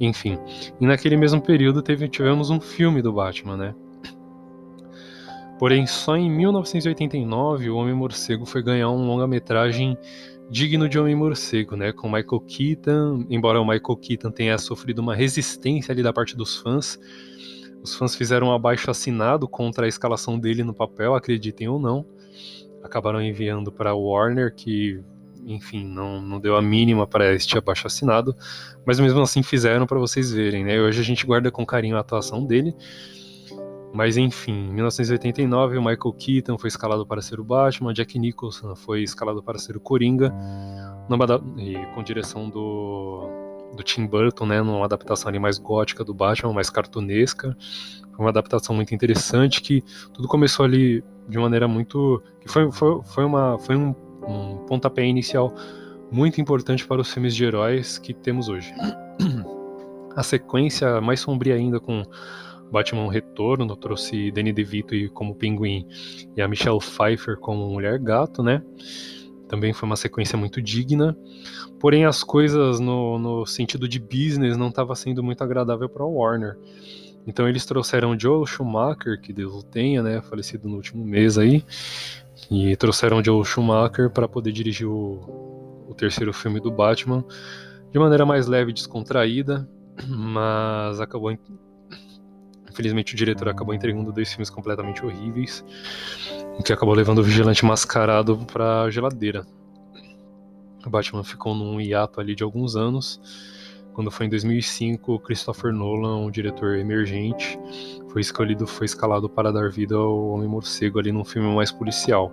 enfim. 0.00 0.38
E 0.80 0.86
naquele 0.86 1.16
mesmo 1.16 1.40
período 1.40 1.82
teve, 1.82 2.08
tivemos 2.08 2.50
um 2.50 2.60
filme 2.60 3.00
do 3.02 3.12
Batman, 3.12 3.56
né? 3.56 3.74
Porém, 5.58 5.86
só 5.86 6.16
em 6.16 6.30
1989 6.30 7.68
o 7.70 7.76
Homem-Morcego 7.76 8.46
foi 8.46 8.62
ganhar 8.62 8.90
um 8.90 9.06
longa-metragem 9.06 9.98
digno 10.48 10.88
de 10.88 10.98
Homem-Morcego, 10.98 11.76
né? 11.76 11.92
Com 11.92 12.08
Michael 12.08 12.40
Keaton, 12.46 13.26
embora 13.28 13.60
o 13.60 13.66
Michael 13.66 13.96
Keaton 13.96 14.30
tenha 14.30 14.56
sofrido 14.56 15.00
uma 15.00 15.16
resistência 15.16 15.92
ali 15.92 16.02
da 16.02 16.12
parte 16.12 16.36
dos 16.36 16.56
fãs, 16.56 16.98
os 17.82 17.94
fãs 17.94 18.14
fizeram 18.14 18.48
um 18.48 18.52
abaixo 18.52 18.90
assinado 18.90 19.48
contra 19.48 19.86
a 19.86 19.88
escalação 19.88 20.38
dele 20.38 20.62
no 20.62 20.74
papel, 20.74 21.14
acreditem 21.14 21.68
ou 21.68 21.78
não. 21.78 22.04
Acabaram 22.82 23.20
enviando 23.20 23.72
para 23.72 23.94
Warner, 23.94 24.54
que, 24.54 25.00
enfim, 25.44 25.86
não, 25.86 26.20
não 26.20 26.40
deu 26.40 26.56
a 26.56 26.62
mínima 26.62 27.06
para 27.06 27.34
este 27.34 27.58
abaixo 27.58 27.86
assinado, 27.86 28.34
mas 28.86 29.00
mesmo 29.00 29.20
assim 29.20 29.42
fizeram 29.42 29.86
para 29.86 29.98
vocês 29.98 30.32
verem, 30.32 30.64
né? 30.64 30.80
Hoje 30.80 31.00
a 31.00 31.04
gente 31.04 31.26
guarda 31.26 31.50
com 31.50 31.66
carinho 31.66 31.96
a 31.96 32.00
atuação 32.00 32.44
dele. 32.44 32.74
Mas 33.92 34.18
enfim, 34.18 34.68
em 34.68 34.74
1989 34.74 35.78
o 35.78 35.80
Michael 35.80 36.12
Keaton 36.12 36.58
foi 36.58 36.68
escalado 36.68 37.06
para 37.06 37.22
ser 37.22 37.40
o 37.40 37.44
Batman, 37.44 37.94
Jack 37.94 38.18
Nicholson 38.18 38.76
foi 38.76 39.02
escalado 39.02 39.42
para 39.42 39.58
ser 39.58 39.76
o 39.78 39.80
Coringa, 39.80 40.32
e 41.56 41.74
com 41.94 42.02
direção 42.02 42.50
do, 42.50 43.47
do 43.74 43.82
Tim 43.82 44.06
Burton, 44.06 44.46
né, 44.46 44.62
numa 44.62 44.84
adaptação 44.84 45.28
ali 45.28 45.38
mais 45.38 45.58
gótica 45.58 46.04
do 46.04 46.14
Batman, 46.14 46.52
mais 46.52 46.70
cartunesca. 46.70 47.56
Foi 48.12 48.24
uma 48.24 48.30
adaptação 48.30 48.74
muito 48.74 48.94
interessante 48.94 49.60
que 49.60 49.82
tudo 50.12 50.26
começou 50.26 50.64
ali 50.64 51.04
de 51.28 51.38
maneira 51.38 51.68
muito, 51.68 52.22
que 52.40 52.48
foi, 52.48 52.70
foi, 52.72 53.00
foi, 53.04 53.24
uma, 53.24 53.58
foi 53.58 53.76
um, 53.76 53.94
um 54.26 54.56
pontapé 54.66 55.04
inicial 55.04 55.54
muito 56.10 56.40
importante 56.40 56.86
para 56.86 57.00
os 57.00 57.12
filmes 57.12 57.34
de 57.34 57.44
heróis 57.44 57.98
que 57.98 58.14
temos 58.14 58.48
hoje. 58.48 58.72
A 60.16 60.22
sequência 60.22 61.00
mais 61.00 61.20
sombria 61.20 61.54
ainda 61.54 61.78
com 61.78 62.02
Batman 62.72 63.10
Retorno 63.10 63.76
trouxe 63.76 64.30
Danny 64.30 64.52
DeVito 64.52 64.94
como 65.12 65.34
Pinguim 65.34 65.86
e 66.36 66.42
a 66.42 66.48
Michelle 66.48 66.78
Pfeiffer 66.78 67.36
como 67.38 67.68
Mulher 67.68 67.98
Gato, 67.98 68.42
né? 68.42 68.62
Também 69.48 69.72
foi 69.72 69.86
uma 69.86 69.96
sequência 69.96 70.36
muito 70.36 70.60
digna. 70.60 71.16
Porém, 71.80 72.04
as 72.04 72.22
coisas 72.22 72.78
no, 72.78 73.18
no 73.18 73.46
sentido 73.46 73.88
de 73.88 73.98
business 73.98 74.56
não 74.56 74.68
estavam 74.68 74.94
sendo 74.94 75.22
muito 75.22 75.42
agradável 75.42 75.88
para 75.88 76.04
Warner. 76.04 76.58
Então 77.26 77.48
eles 77.48 77.66
trouxeram 77.66 78.18
Joel 78.18 78.46
Schumacher, 78.46 79.20
que 79.20 79.32
Deus 79.32 79.54
o 79.54 79.62
tenha, 79.62 80.02
né, 80.02 80.20
falecido 80.22 80.68
no 80.68 80.76
último 80.76 81.04
mês 81.04 81.36
aí, 81.36 81.62
e 82.50 82.74
trouxeram 82.76 83.22
Joel 83.22 83.44
Schumacher 83.44 84.10
para 84.10 84.26
poder 84.26 84.50
dirigir 84.50 84.88
o, 84.88 85.84
o 85.88 85.94
terceiro 85.94 86.32
filme 86.32 86.58
do 86.58 86.70
Batman 86.70 87.24
de 87.92 87.98
maneira 87.98 88.24
mais 88.24 88.46
leve 88.46 88.70
e 88.70 88.74
descontraída, 88.74 89.68
mas 90.08 91.00
acabou 91.00 91.36
Infelizmente 92.70 93.12
o 93.12 93.16
diretor 93.16 93.48
acabou 93.48 93.74
entregando 93.74 94.12
dois 94.12 94.30
filmes 94.30 94.48
completamente 94.48 95.04
horríveis, 95.04 95.64
o 96.58 96.62
que 96.62 96.72
acabou 96.72 96.94
levando 96.94 97.18
o 97.18 97.22
vigilante 97.22 97.64
mascarado 97.64 98.36
pra 98.52 98.90
geladeira. 98.90 99.46
O 100.84 100.90
Batman 100.90 101.22
ficou 101.22 101.54
num 101.54 101.80
hiato 101.80 102.20
ali 102.20 102.34
de 102.34 102.42
alguns 102.42 102.74
anos. 102.74 103.20
Quando 103.92 104.10
foi 104.10 104.26
em 104.26 104.28
2005, 104.28 105.20
Christopher 105.20 105.72
Nolan, 105.72 106.18
um 106.18 106.30
diretor 106.30 106.76
emergente, 106.76 107.58
foi 108.08 108.20
escolhido, 108.20 108.66
foi 108.66 108.86
escalado 108.86 109.28
para 109.28 109.52
dar 109.52 109.70
vida 109.70 109.96
ao 109.96 110.30
Homem-Morcego 110.30 110.98
ali 110.98 111.12
num 111.12 111.24
filme 111.24 111.48
mais 111.54 111.70
policial, 111.70 112.32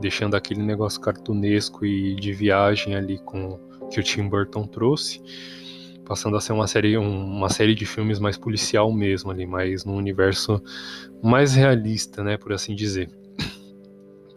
deixando 0.00 0.34
aquele 0.34 0.62
negócio 0.62 1.00
cartunesco 1.00 1.84
e 1.84 2.16
de 2.16 2.32
viagem 2.32 2.94
ali 2.94 3.18
com 3.18 3.58
que 3.90 4.00
o 4.00 4.02
Tim 4.02 4.28
Burton 4.28 4.66
trouxe 4.66 5.22
passando 6.04 6.38
a 6.38 6.40
ser 6.40 6.54
uma 6.54 6.66
série, 6.66 6.96
uma 6.96 7.50
série 7.50 7.74
de 7.74 7.84
filmes 7.84 8.18
mais 8.18 8.38
policial 8.38 8.90
mesmo 8.90 9.30
ali, 9.30 9.46
mais 9.46 9.84
num 9.84 9.94
universo 9.94 10.60
mais 11.22 11.54
realista, 11.54 12.24
né, 12.24 12.38
por 12.38 12.50
assim 12.50 12.74
dizer. 12.74 13.10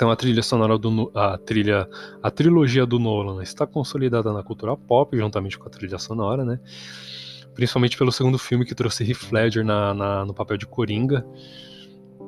Então 0.01 0.09
a 0.09 0.15
trilha 0.15 0.41
sonora 0.41 0.79
do 0.79 1.11
a 1.13 1.37
trilha 1.37 1.87
a 2.23 2.31
trilogia 2.31 2.87
do 2.87 2.97
Nolan 2.97 3.43
está 3.43 3.67
consolidada 3.67 4.33
na 4.33 4.41
cultura 4.41 4.75
pop 4.75 5.15
juntamente 5.15 5.59
com 5.59 5.67
a 5.67 5.69
trilha 5.69 5.99
sonora, 5.99 6.43
né? 6.43 6.59
Principalmente 7.53 7.95
pelo 7.95 8.11
segundo 8.11 8.39
filme 8.39 8.65
que 8.65 8.73
trouxe 8.73 9.07
Heath 9.07 9.31
Ledger 9.31 9.63
na, 9.63 9.93
na 9.93 10.25
no 10.25 10.33
papel 10.33 10.57
de 10.57 10.65
Coringa. 10.65 11.23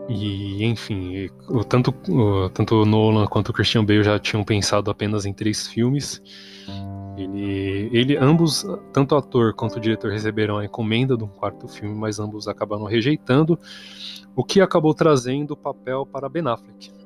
E 0.07 0.63
enfim, 0.63 1.27
tanto 1.67 1.91
tanto 2.53 2.85
Nolan 2.85 3.25
quanto 3.25 3.51
Christian 3.51 3.83
Bale 3.83 4.03
já 4.03 4.19
tinham 4.19 4.43
pensado 4.43 4.91
apenas 4.91 5.25
em 5.25 5.33
três 5.33 5.65
filmes. 5.65 6.21
Ele, 7.17 7.89
ele, 7.91 8.17
ambos, 8.17 8.67
tanto 8.91 9.15
o 9.15 9.17
ator 9.17 9.55
quanto 9.55 9.77
o 9.77 9.79
diretor, 9.79 10.11
receberam 10.11 10.59
a 10.59 10.65
encomenda 10.65 11.17
de 11.17 11.23
um 11.23 11.27
quarto 11.27 11.67
filme, 11.67 11.95
mas 11.95 12.19
ambos 12.19 12.47
acabaram 12.47 12.85
rejeitando, 12.85 13.57
o 14.35 14.43
que 14.43 14.61
acabou 14.61 14.93
trazendo 14.93 15.51
o 15.51 15.57
papel 15.57 16.05
para 16.05 16.29
Ben 16.29 16.47
Affleck. 16.47 17.02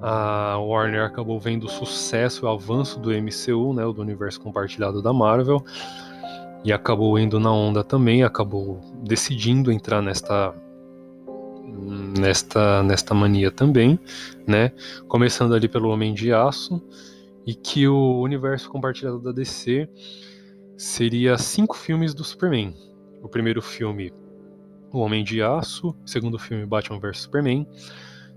A 0.00 0.58
Warner 0.58 1.04
acabou 1.04 1.40
vendo 1.40 1.64
o 1.64 1.68
sucesso 1.68 2.44
e 2.44 2.46
o 2.46 2.50
avanço 2.50 3.00
do 3.00 3.10
MCU, 3.10 3.72
né, 3.72 3.82
do 3.82 4.00
universo 4.00 4.40
compartilhado 4.40 5.00
da 5.00 5.12
Marvel, 5.12 5.64
e 6.64 6.72
acabou 6.72 7.18
indo 7.18 7.40
na 7.40 7.52
onda 7.52 7.82
também, 7.82 8.22
acabou 8.22 8.80
decidindo 9.02 9.72
entrar 9.72 10.02
nesta 10.02 10.54
nesta 12.18 12.82
nesta 12.82 13.14
mania 13.14 13.50
também, 13.50 13.98
né? 14.46 14.72
Começando 15.08 15.54
ali 15.54 15.68
pelo 15.68 15.90
Homem 15.90 16.14
de 16.14 16.32
Aço, 16.32 16.82
e 17.46 17.54
que 17.54 17.86
o 17.86 18.20
universo 18.20 18.68
compartilhado 18.68 19.20
da 19.20 19.30
DC 19.30 19.88
seria 20.76 21.38
cinco 21.38 21.76
filmes 21.76 22.12
do 22.12 22.24
Superman. 22.24 22.74
O 23.22 23.28
primeiro 23.28 23.62
filme, 23.62 24.12
O 24.92 24.98
Homem 24.98 25.22
de 25.22 25.40
Aço. 25.42 25.96
Segundo 26.04 26.38
filme, 26.38 26.66
Batman 26.66 26.98
vs 26.98 27.20
Superman. 27.20 27.66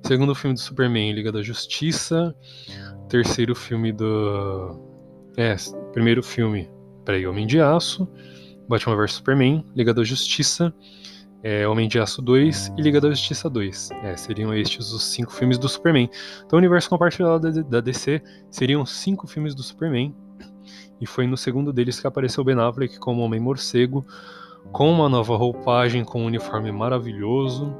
Segundo 0.05 0.33
filme 0.33 0.53
do 0.53 0.59
Superman, 0.59 1.13
Liga 1.13 1.31
da 1.31 1.41
Justiça. 1.41 2.35
Terceiro 3.07 3.55
filme 3.55 3.91
do. 3.91 4.79
É, 5.37 5.55
primeiro 5.91 6.23
filme, 6.23 6.69
peraí, 7.05 7.25
Homem 7.27 7.45
de 7.45 7.59
Aço. 7.59 8.07
Batman 8.67 8.95
vs 8.95 9.13
Superman, 9.13 9.65
Liga 9.75 9.93
da 9.93 10.03
Justiça 10.03 10.73
é, 11.43 11.67
Homem 11.67 11.87
de 11.87 11.99
Aço 11.99 12.21
2 12.21 12.73
e 12.77 12.81
Liga 12.81 12.99
da 12.99 13.09
Justiça 13.09 13.49
2. 13.49 13.91
É, 14.03 14.17
seriam 14.17 14.53
estes 14.53 14.91
os 14.91 15.03
cinco 15.03 15.31
filmes 15.31 15.57
do 15.57 15.69
Superman. 15.69 16.09
Então, 16.45 16.57
o 16.57 16.59
universo 16.59 16.89
compartilhado 16.89 17.63
da 17.63 17.79
DC 17.79 18.21
seriam 18.49 18.85
cinco 18.85 19.27
filmes 19.27 19.55
do 19.55 19.63
Superman. 19.63 20.13
E 20.99 21.05
foi 21.05 21.25
no 21.27 21.37
segundo 21.37 21.71
deles 21.71 21.99
que 21.99 22.07
apareceu 22.07 22.43
Ben 22.43 22.59
Affleck 22.59 22.99
como 22.99 23.21
Homem-Morcego, 23.21 24.05
com 24.71 24.91
uma 24.91 25.07
nova 25.07 25.35
roupagem, 25.37 26.03
com 26.03 26.23
um 26.23 26.25
uniforme 26.25 26.71
maravilhoso, 26.71 27.73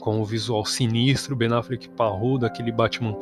com 0.00 0.20
o 0.20 0.24
visual 0.24 0.64
sinistro, 0.64 1.36
Ben 1.36 1.52
Affleck 1.52 1.88
parrudo, 1.90 2.46
aquele 2.46 2.72
Batman 2.72 3.16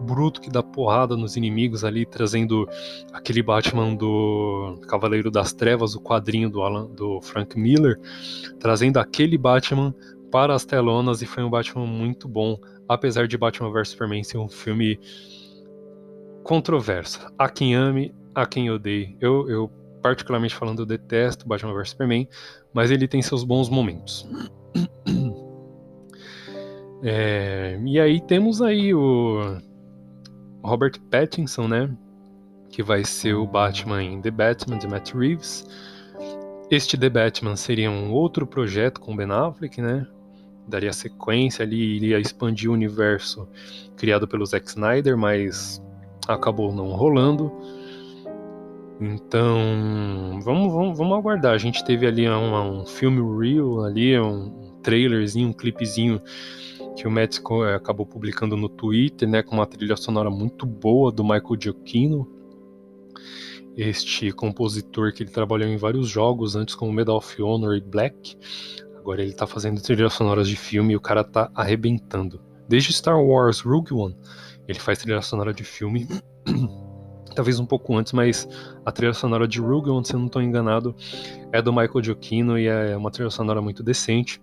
bruto 0.00 0.40
que 0.40 0.50
dá 0.50 0.62
porrada 0.62 1.16
nos 1.16 1.36
inimigos 1.36 1.84
ali, 1.84 2.04
trazendo 2.04 2.68
aquele 3.12 3.42
Batman 3.42 3.94
do 3.94 4.78
Cavaleiro 4.88 5.30
das 5.30 5.52
Trevas, 5.52 5.94
o 5.94 6.00
quadrinho 6.00 6.50
do, 6.50 6.62
Alan, 6.62 6.86
do 6.86 7.20
Frank 7.20 7.58
Miller, 7.58 7.98
trazendo 8.58 8.98
aquele 8.98 9.38
Batman 9.38 9.94
para 10.30 10.54
as 10.54 10.64
telonas 10.64 11.22
e 11.22 11.26
foi 11.26 11.42
um 11.42 11.50
Batman 11.50 11.86
muito 11.86 12.26
bom, 12.26 12.58
apesar 12.88 13.28
de 13.28 13.36
Batman 13.36 13.70
vs 13.70 13.90
Superman 13.90 14.24
ser 14.24 14.38
um 14.38 14.48
filme 14.48 14.98
controverso. 16.42 17.20
Há 17.38 17.48
quem 17.48 17.74
ame, 17.74 18.14
há 18.34 18.46
quem 18.46 18.70
odeie. 18.70 19.16
Eu, 19.20 19.48
eu 19.48 19.70
particularmente 20.02 20.54
falando, 20.54 20.82
eu 20.82 20.86
detesto 20.86 21.46
Batman 21.46 21.74
vs 21.74 21.90
Superman, 21.90 22.28
mas 22.72 22.90
ele 22.90 23.06
tem 23.06 23.22
seus 23.22 23.44
bons 23.44 23.68
momentos. 23.68 24.26
É, 27.02 27.80
e 27.84 27.98
aí 27.98 28.20
temos 28.20 28.62
aí 28.62 28.94
o 28.94 29.58
Robert 30.62 31.00
Pattinson, 31.10 31.66
né? 31.66 31.90
Que 32.70 32.82
vai 32.82 33.04
ser 33.04 33.34
o 33.34 33.46
Batman 33.46 34.02
em 34.02 34.20
The 34.20 34.30
Batman 34.30 34.78
de 34.78 34.86
Matt 34.86 35.12
Reeves. 35.12 35.66
Este 36.70 36.96
The 36.96 37.10
Batman 37.10 37.56
seria 37.56 37.90
um 37.90 38.12
outro 38.12 38.46
projeto 38.46 39.00
com 39.00 39.16
Ben 39.16 39.30
Affleck, 39.30 39.82
né? 39.82 40.06
Daria 40.66 40.92
sequência 40.92 41.64
ali, 41.64 41.96
iria 41.96 42.20
expandir 42.20 42.70
o 42.70 42.72
universo 42.72 43.48
criado 43.96 44.28
pelo 44.28 44.46
Zack 44.46 44.68
Snyder, 44.68 45.18
mas 45.18 45.82
acabou 46.28 46.72
não 46.72 46.92
rolando. 46.92 47.52
Então, 49.00 50.38
vamos, 50.40 50.72
vamos, 50.72 50.96
vamos 50.96 51.18
aguardar. 51.18 51.52
A 51.52 51.58
gente 51.58 51.84
teve 51.84 52.06
ali 52.06 52.28
um, 52.28 52.80
um 52.82 52.86
filme 52.86 53.20
real 53.44 53.84
ali, 53.84 54.18
um 54.18 54.78
trailerzinho, 54.82 55.48
um 55.48 55.52
clipezinho 55.52 56.22
que 56.96 57.06
o 57.06 57.10
Matt 57.10 57.38
eh, 57.38 57.74
acabou 57.74 58.06
publicando 58.06 58.56
no 58.56 58.68
Twitter, 58.68 59.28
né, 59.28 59.42
com 59.42 59.56
uma 59.56 59.66
trilha 59.66 59.96
sonora 59.96 60.30
muito 60.30 60.66
boa 60.66 61.10
do 61.10 61.22
Michael 61.22 61.60
Giacchino, 61.60 62.28
este 63.76 64.32
compositor 64.32 65.12
que 65.12 65.22
ele 65.22 65.30
trabalhou 65.30 65.68
em 65.68 65.76
vários 65.76 66.08
jogos 66.08 66.54
antes 66.54 66.74
como 66.74 66.92
Medal 66.92 67.16
of 67.16 67.42
Honor 67.42 67.76
e 67.76 67.80
Black, 67.80 68.36
Agora 69.02 69.20
ele 69.20 69.32
tá 69.32 69.48
fazendo 69.48 69.82
trilhas 69.82 70.12
sonoras 70.12 70.48
de 70.48 70.54
filme 70.54 70.92
e 70.92 70.96
o 70.96 71.00
cara 71.00 71.24
tá 71.24 71.50
arrebentando. 71.56 72.40
Desde 72.68 72.92
Star 72.92 73.20
Wars 73.20 73.58
Rogue 73.58 73.92
One, 73.92 74.16
ele 74.68 74.78
faz 74.78 75.00
trilha 75.00 75.20
sonora 75.20 75.52
de 75.52 75.64
filme. 75.64 76.06
Talvez 77.34 77.58
um 77.58 77.66
pouco 77.66 77.96
antes, 77.96 78.12
mas 78.12 78.48
a 78.86 78.92
trilha 78.92 79.12
sonora 79.12 79.48
de 79.48 79.58
Rogue 79.60 79.90
One, 79.90 80.06
se 80.06 80.14
eu 80.14 80.20
não 80.20 80.26
estou 80.26 80.40
enganado, 80.40 80.94
é 81.50 81.60
do 81.60 81.72
Michael 81.72 82.00
Giacchino 82.00 82.56
e 82.56 82.68
é 82.68 82.96
uma 82.96 83.10
trilha 83.10 83.28
sonora 83.28 83.60
muito 83.60 83.82
decente. 83.82 84.40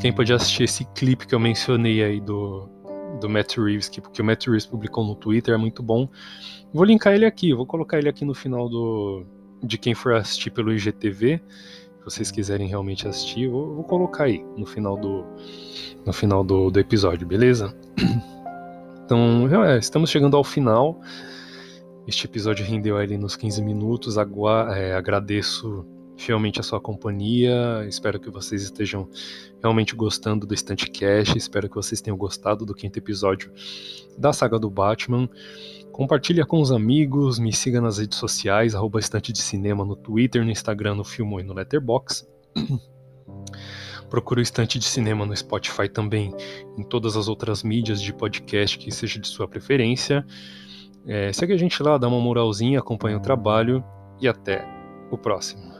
Quem 0.00 0.12
pode 0.12 0.32
assistir 0.32 0.64
esse 0.64 0.84
clipe 0.94 1.26
que 1.26 1.34
eu 1.34 1.40
mencionei 1.40 2.02
aí 2.02 2.20
do, 2.20 2.68
do 3.20 3.28
Matt 3.28 3.56
Reeves, 3.56 3.88
que, 3.88 4.00
que 4.00 4.20
o 4.20 4.24
Matt 4.24 4.46
Reeves 4.46 4.66
publicou 4.66 5.04
no 5.04 5.14
Twitter, 5.14 5.54
é 5.54 5.56
muito 5.56 5.82
bom. 5.82 6.08
Vou 6.72 6.84
linkar 6.84 7.14
ele 7.14 7.24
aqui, 7.24 7.54
vou 7.54 7.66
colocar 7.66 7.98
ele 7.98 8.08
aqui 8.08 8.24
no 8.24 8.34
final 8.34 8.68
do 8.68 9.24
de 9.62 9.78
quem 9.78 9.94
for 9.94 10.14
assistir 10.14 10.50
pelo 10.50 10.72
IGTV. 10.72 11.40
Se 11.98 12.04
vocês 12.04 12.30
quiserem 12.30 12.68
realmente 12.68 13.08
assistir, 13.08 13.48
vou, 13.48 13.76
vou 13.76 13.84
colocar 13.84 14.24
aí 14.24 14.44
no 14.56 14.66
final 14.66 14.96
do 14.96 15.24
no 16.04 16.12
final 16.12 16.44
do, 16.44 16.70
do 16.70 16.78
episódio, 16.78 17.26
beleza? 17.26 17.74
Então, 19.04 19.62
é, 19.62 19.76
estamos 19.76 20.08
chegando 20.08 20.34
ao 20.34 20.42
final. 20.42 20.98
Este 22.06 22.26
episódio 22.26 22.64
rendeu 22.64 22.96
ali 22.96 23.18
nos 23.18 23.36
15 23.36 23.62
minutos. 23.62 24.16
Agua 24.16 24.74
é, 24.74 24.94
agradeço 24.94 25.86
fielmente 26.16 26.60
a 26.60 26.62
sua 26.62 26.80
companhia. 26.80 27.84
Espero 27.88 28.18
que 28.20 28.30
vocês 28.30 28.62
estejam 28.62 29.08
realmente 29.60 29.94
gostando 29.94 30.46
do 30.46 30.54
Estante 30.54 30.90
Cash. 30.90 31.36
Espero 31.36 31.68
que 31.68 31.74
vocês 31.74 32.00
tenham 32.00 32.16
gostado 32.16 32.64
do 32.64 32.74
quinto 32.74 32.98
episódio 32.98 33.52
da 34.16 34.32
saga 34.32 34.58
do 34.58 34.70
Batman. 34.70 35.28
Compartilha 35.92 36.44
com 36.44 36.60
os 36.60 36.72
amigos, 36.72 37.38
me 37.38 37.52
siga 37.52 37.80
nas 37.80 37.98
redes 37.98 38.18
sociais, 38.18 38.74
arroba 38.74 38.98
Estante 38.98 39.32
de 39.32 39.40
Cinema 39.40 39.84
no 39.84 39.94
Twitter, 39.94 40.44
no 40.44 40.50
Instagram, 40.50 40.96
no 40.96 41.04
Filmo 41.04 41.38
e 41.38 41.44
no 41.44 41.54
Letterboxd. 41.54 42.26
Procure 44.10 44.40
o 44.40 44.42
Estante 44.42 44.78
de 44.78 44.84
Cinema 44.84 45.24
no 45.24 45.36
Spotify 45.36 45.88
também, 45.88 46.34
em 46.76 46.82
todas 46.82 47.16
as 47.16 47.28
outras 47.28 47.62
mídias 47.62 48.00
de 48.02 48.12
podcast 48.12 48.78
que 48.78 48.90
seja 48.90 49.20
de 49.20 49.28
sua 49.28 49.48
preferência. 49.48 50.26
É, 51.06 51.32
segue 51.32 51.52
a 51.52 51.56
gente 51.56 51.82
lá, 51.82 51.98
dá 51.98 52.08
uma 52.08 52.20
moralzinha, 52.20 52.78
acompanha 52.78 53.16
o 53.16 53.20
trabalho 53.20 53.84
e 54.20 54.28
até 54.28 54.66
o 55.10 55.18
próximo. 55.18 55.73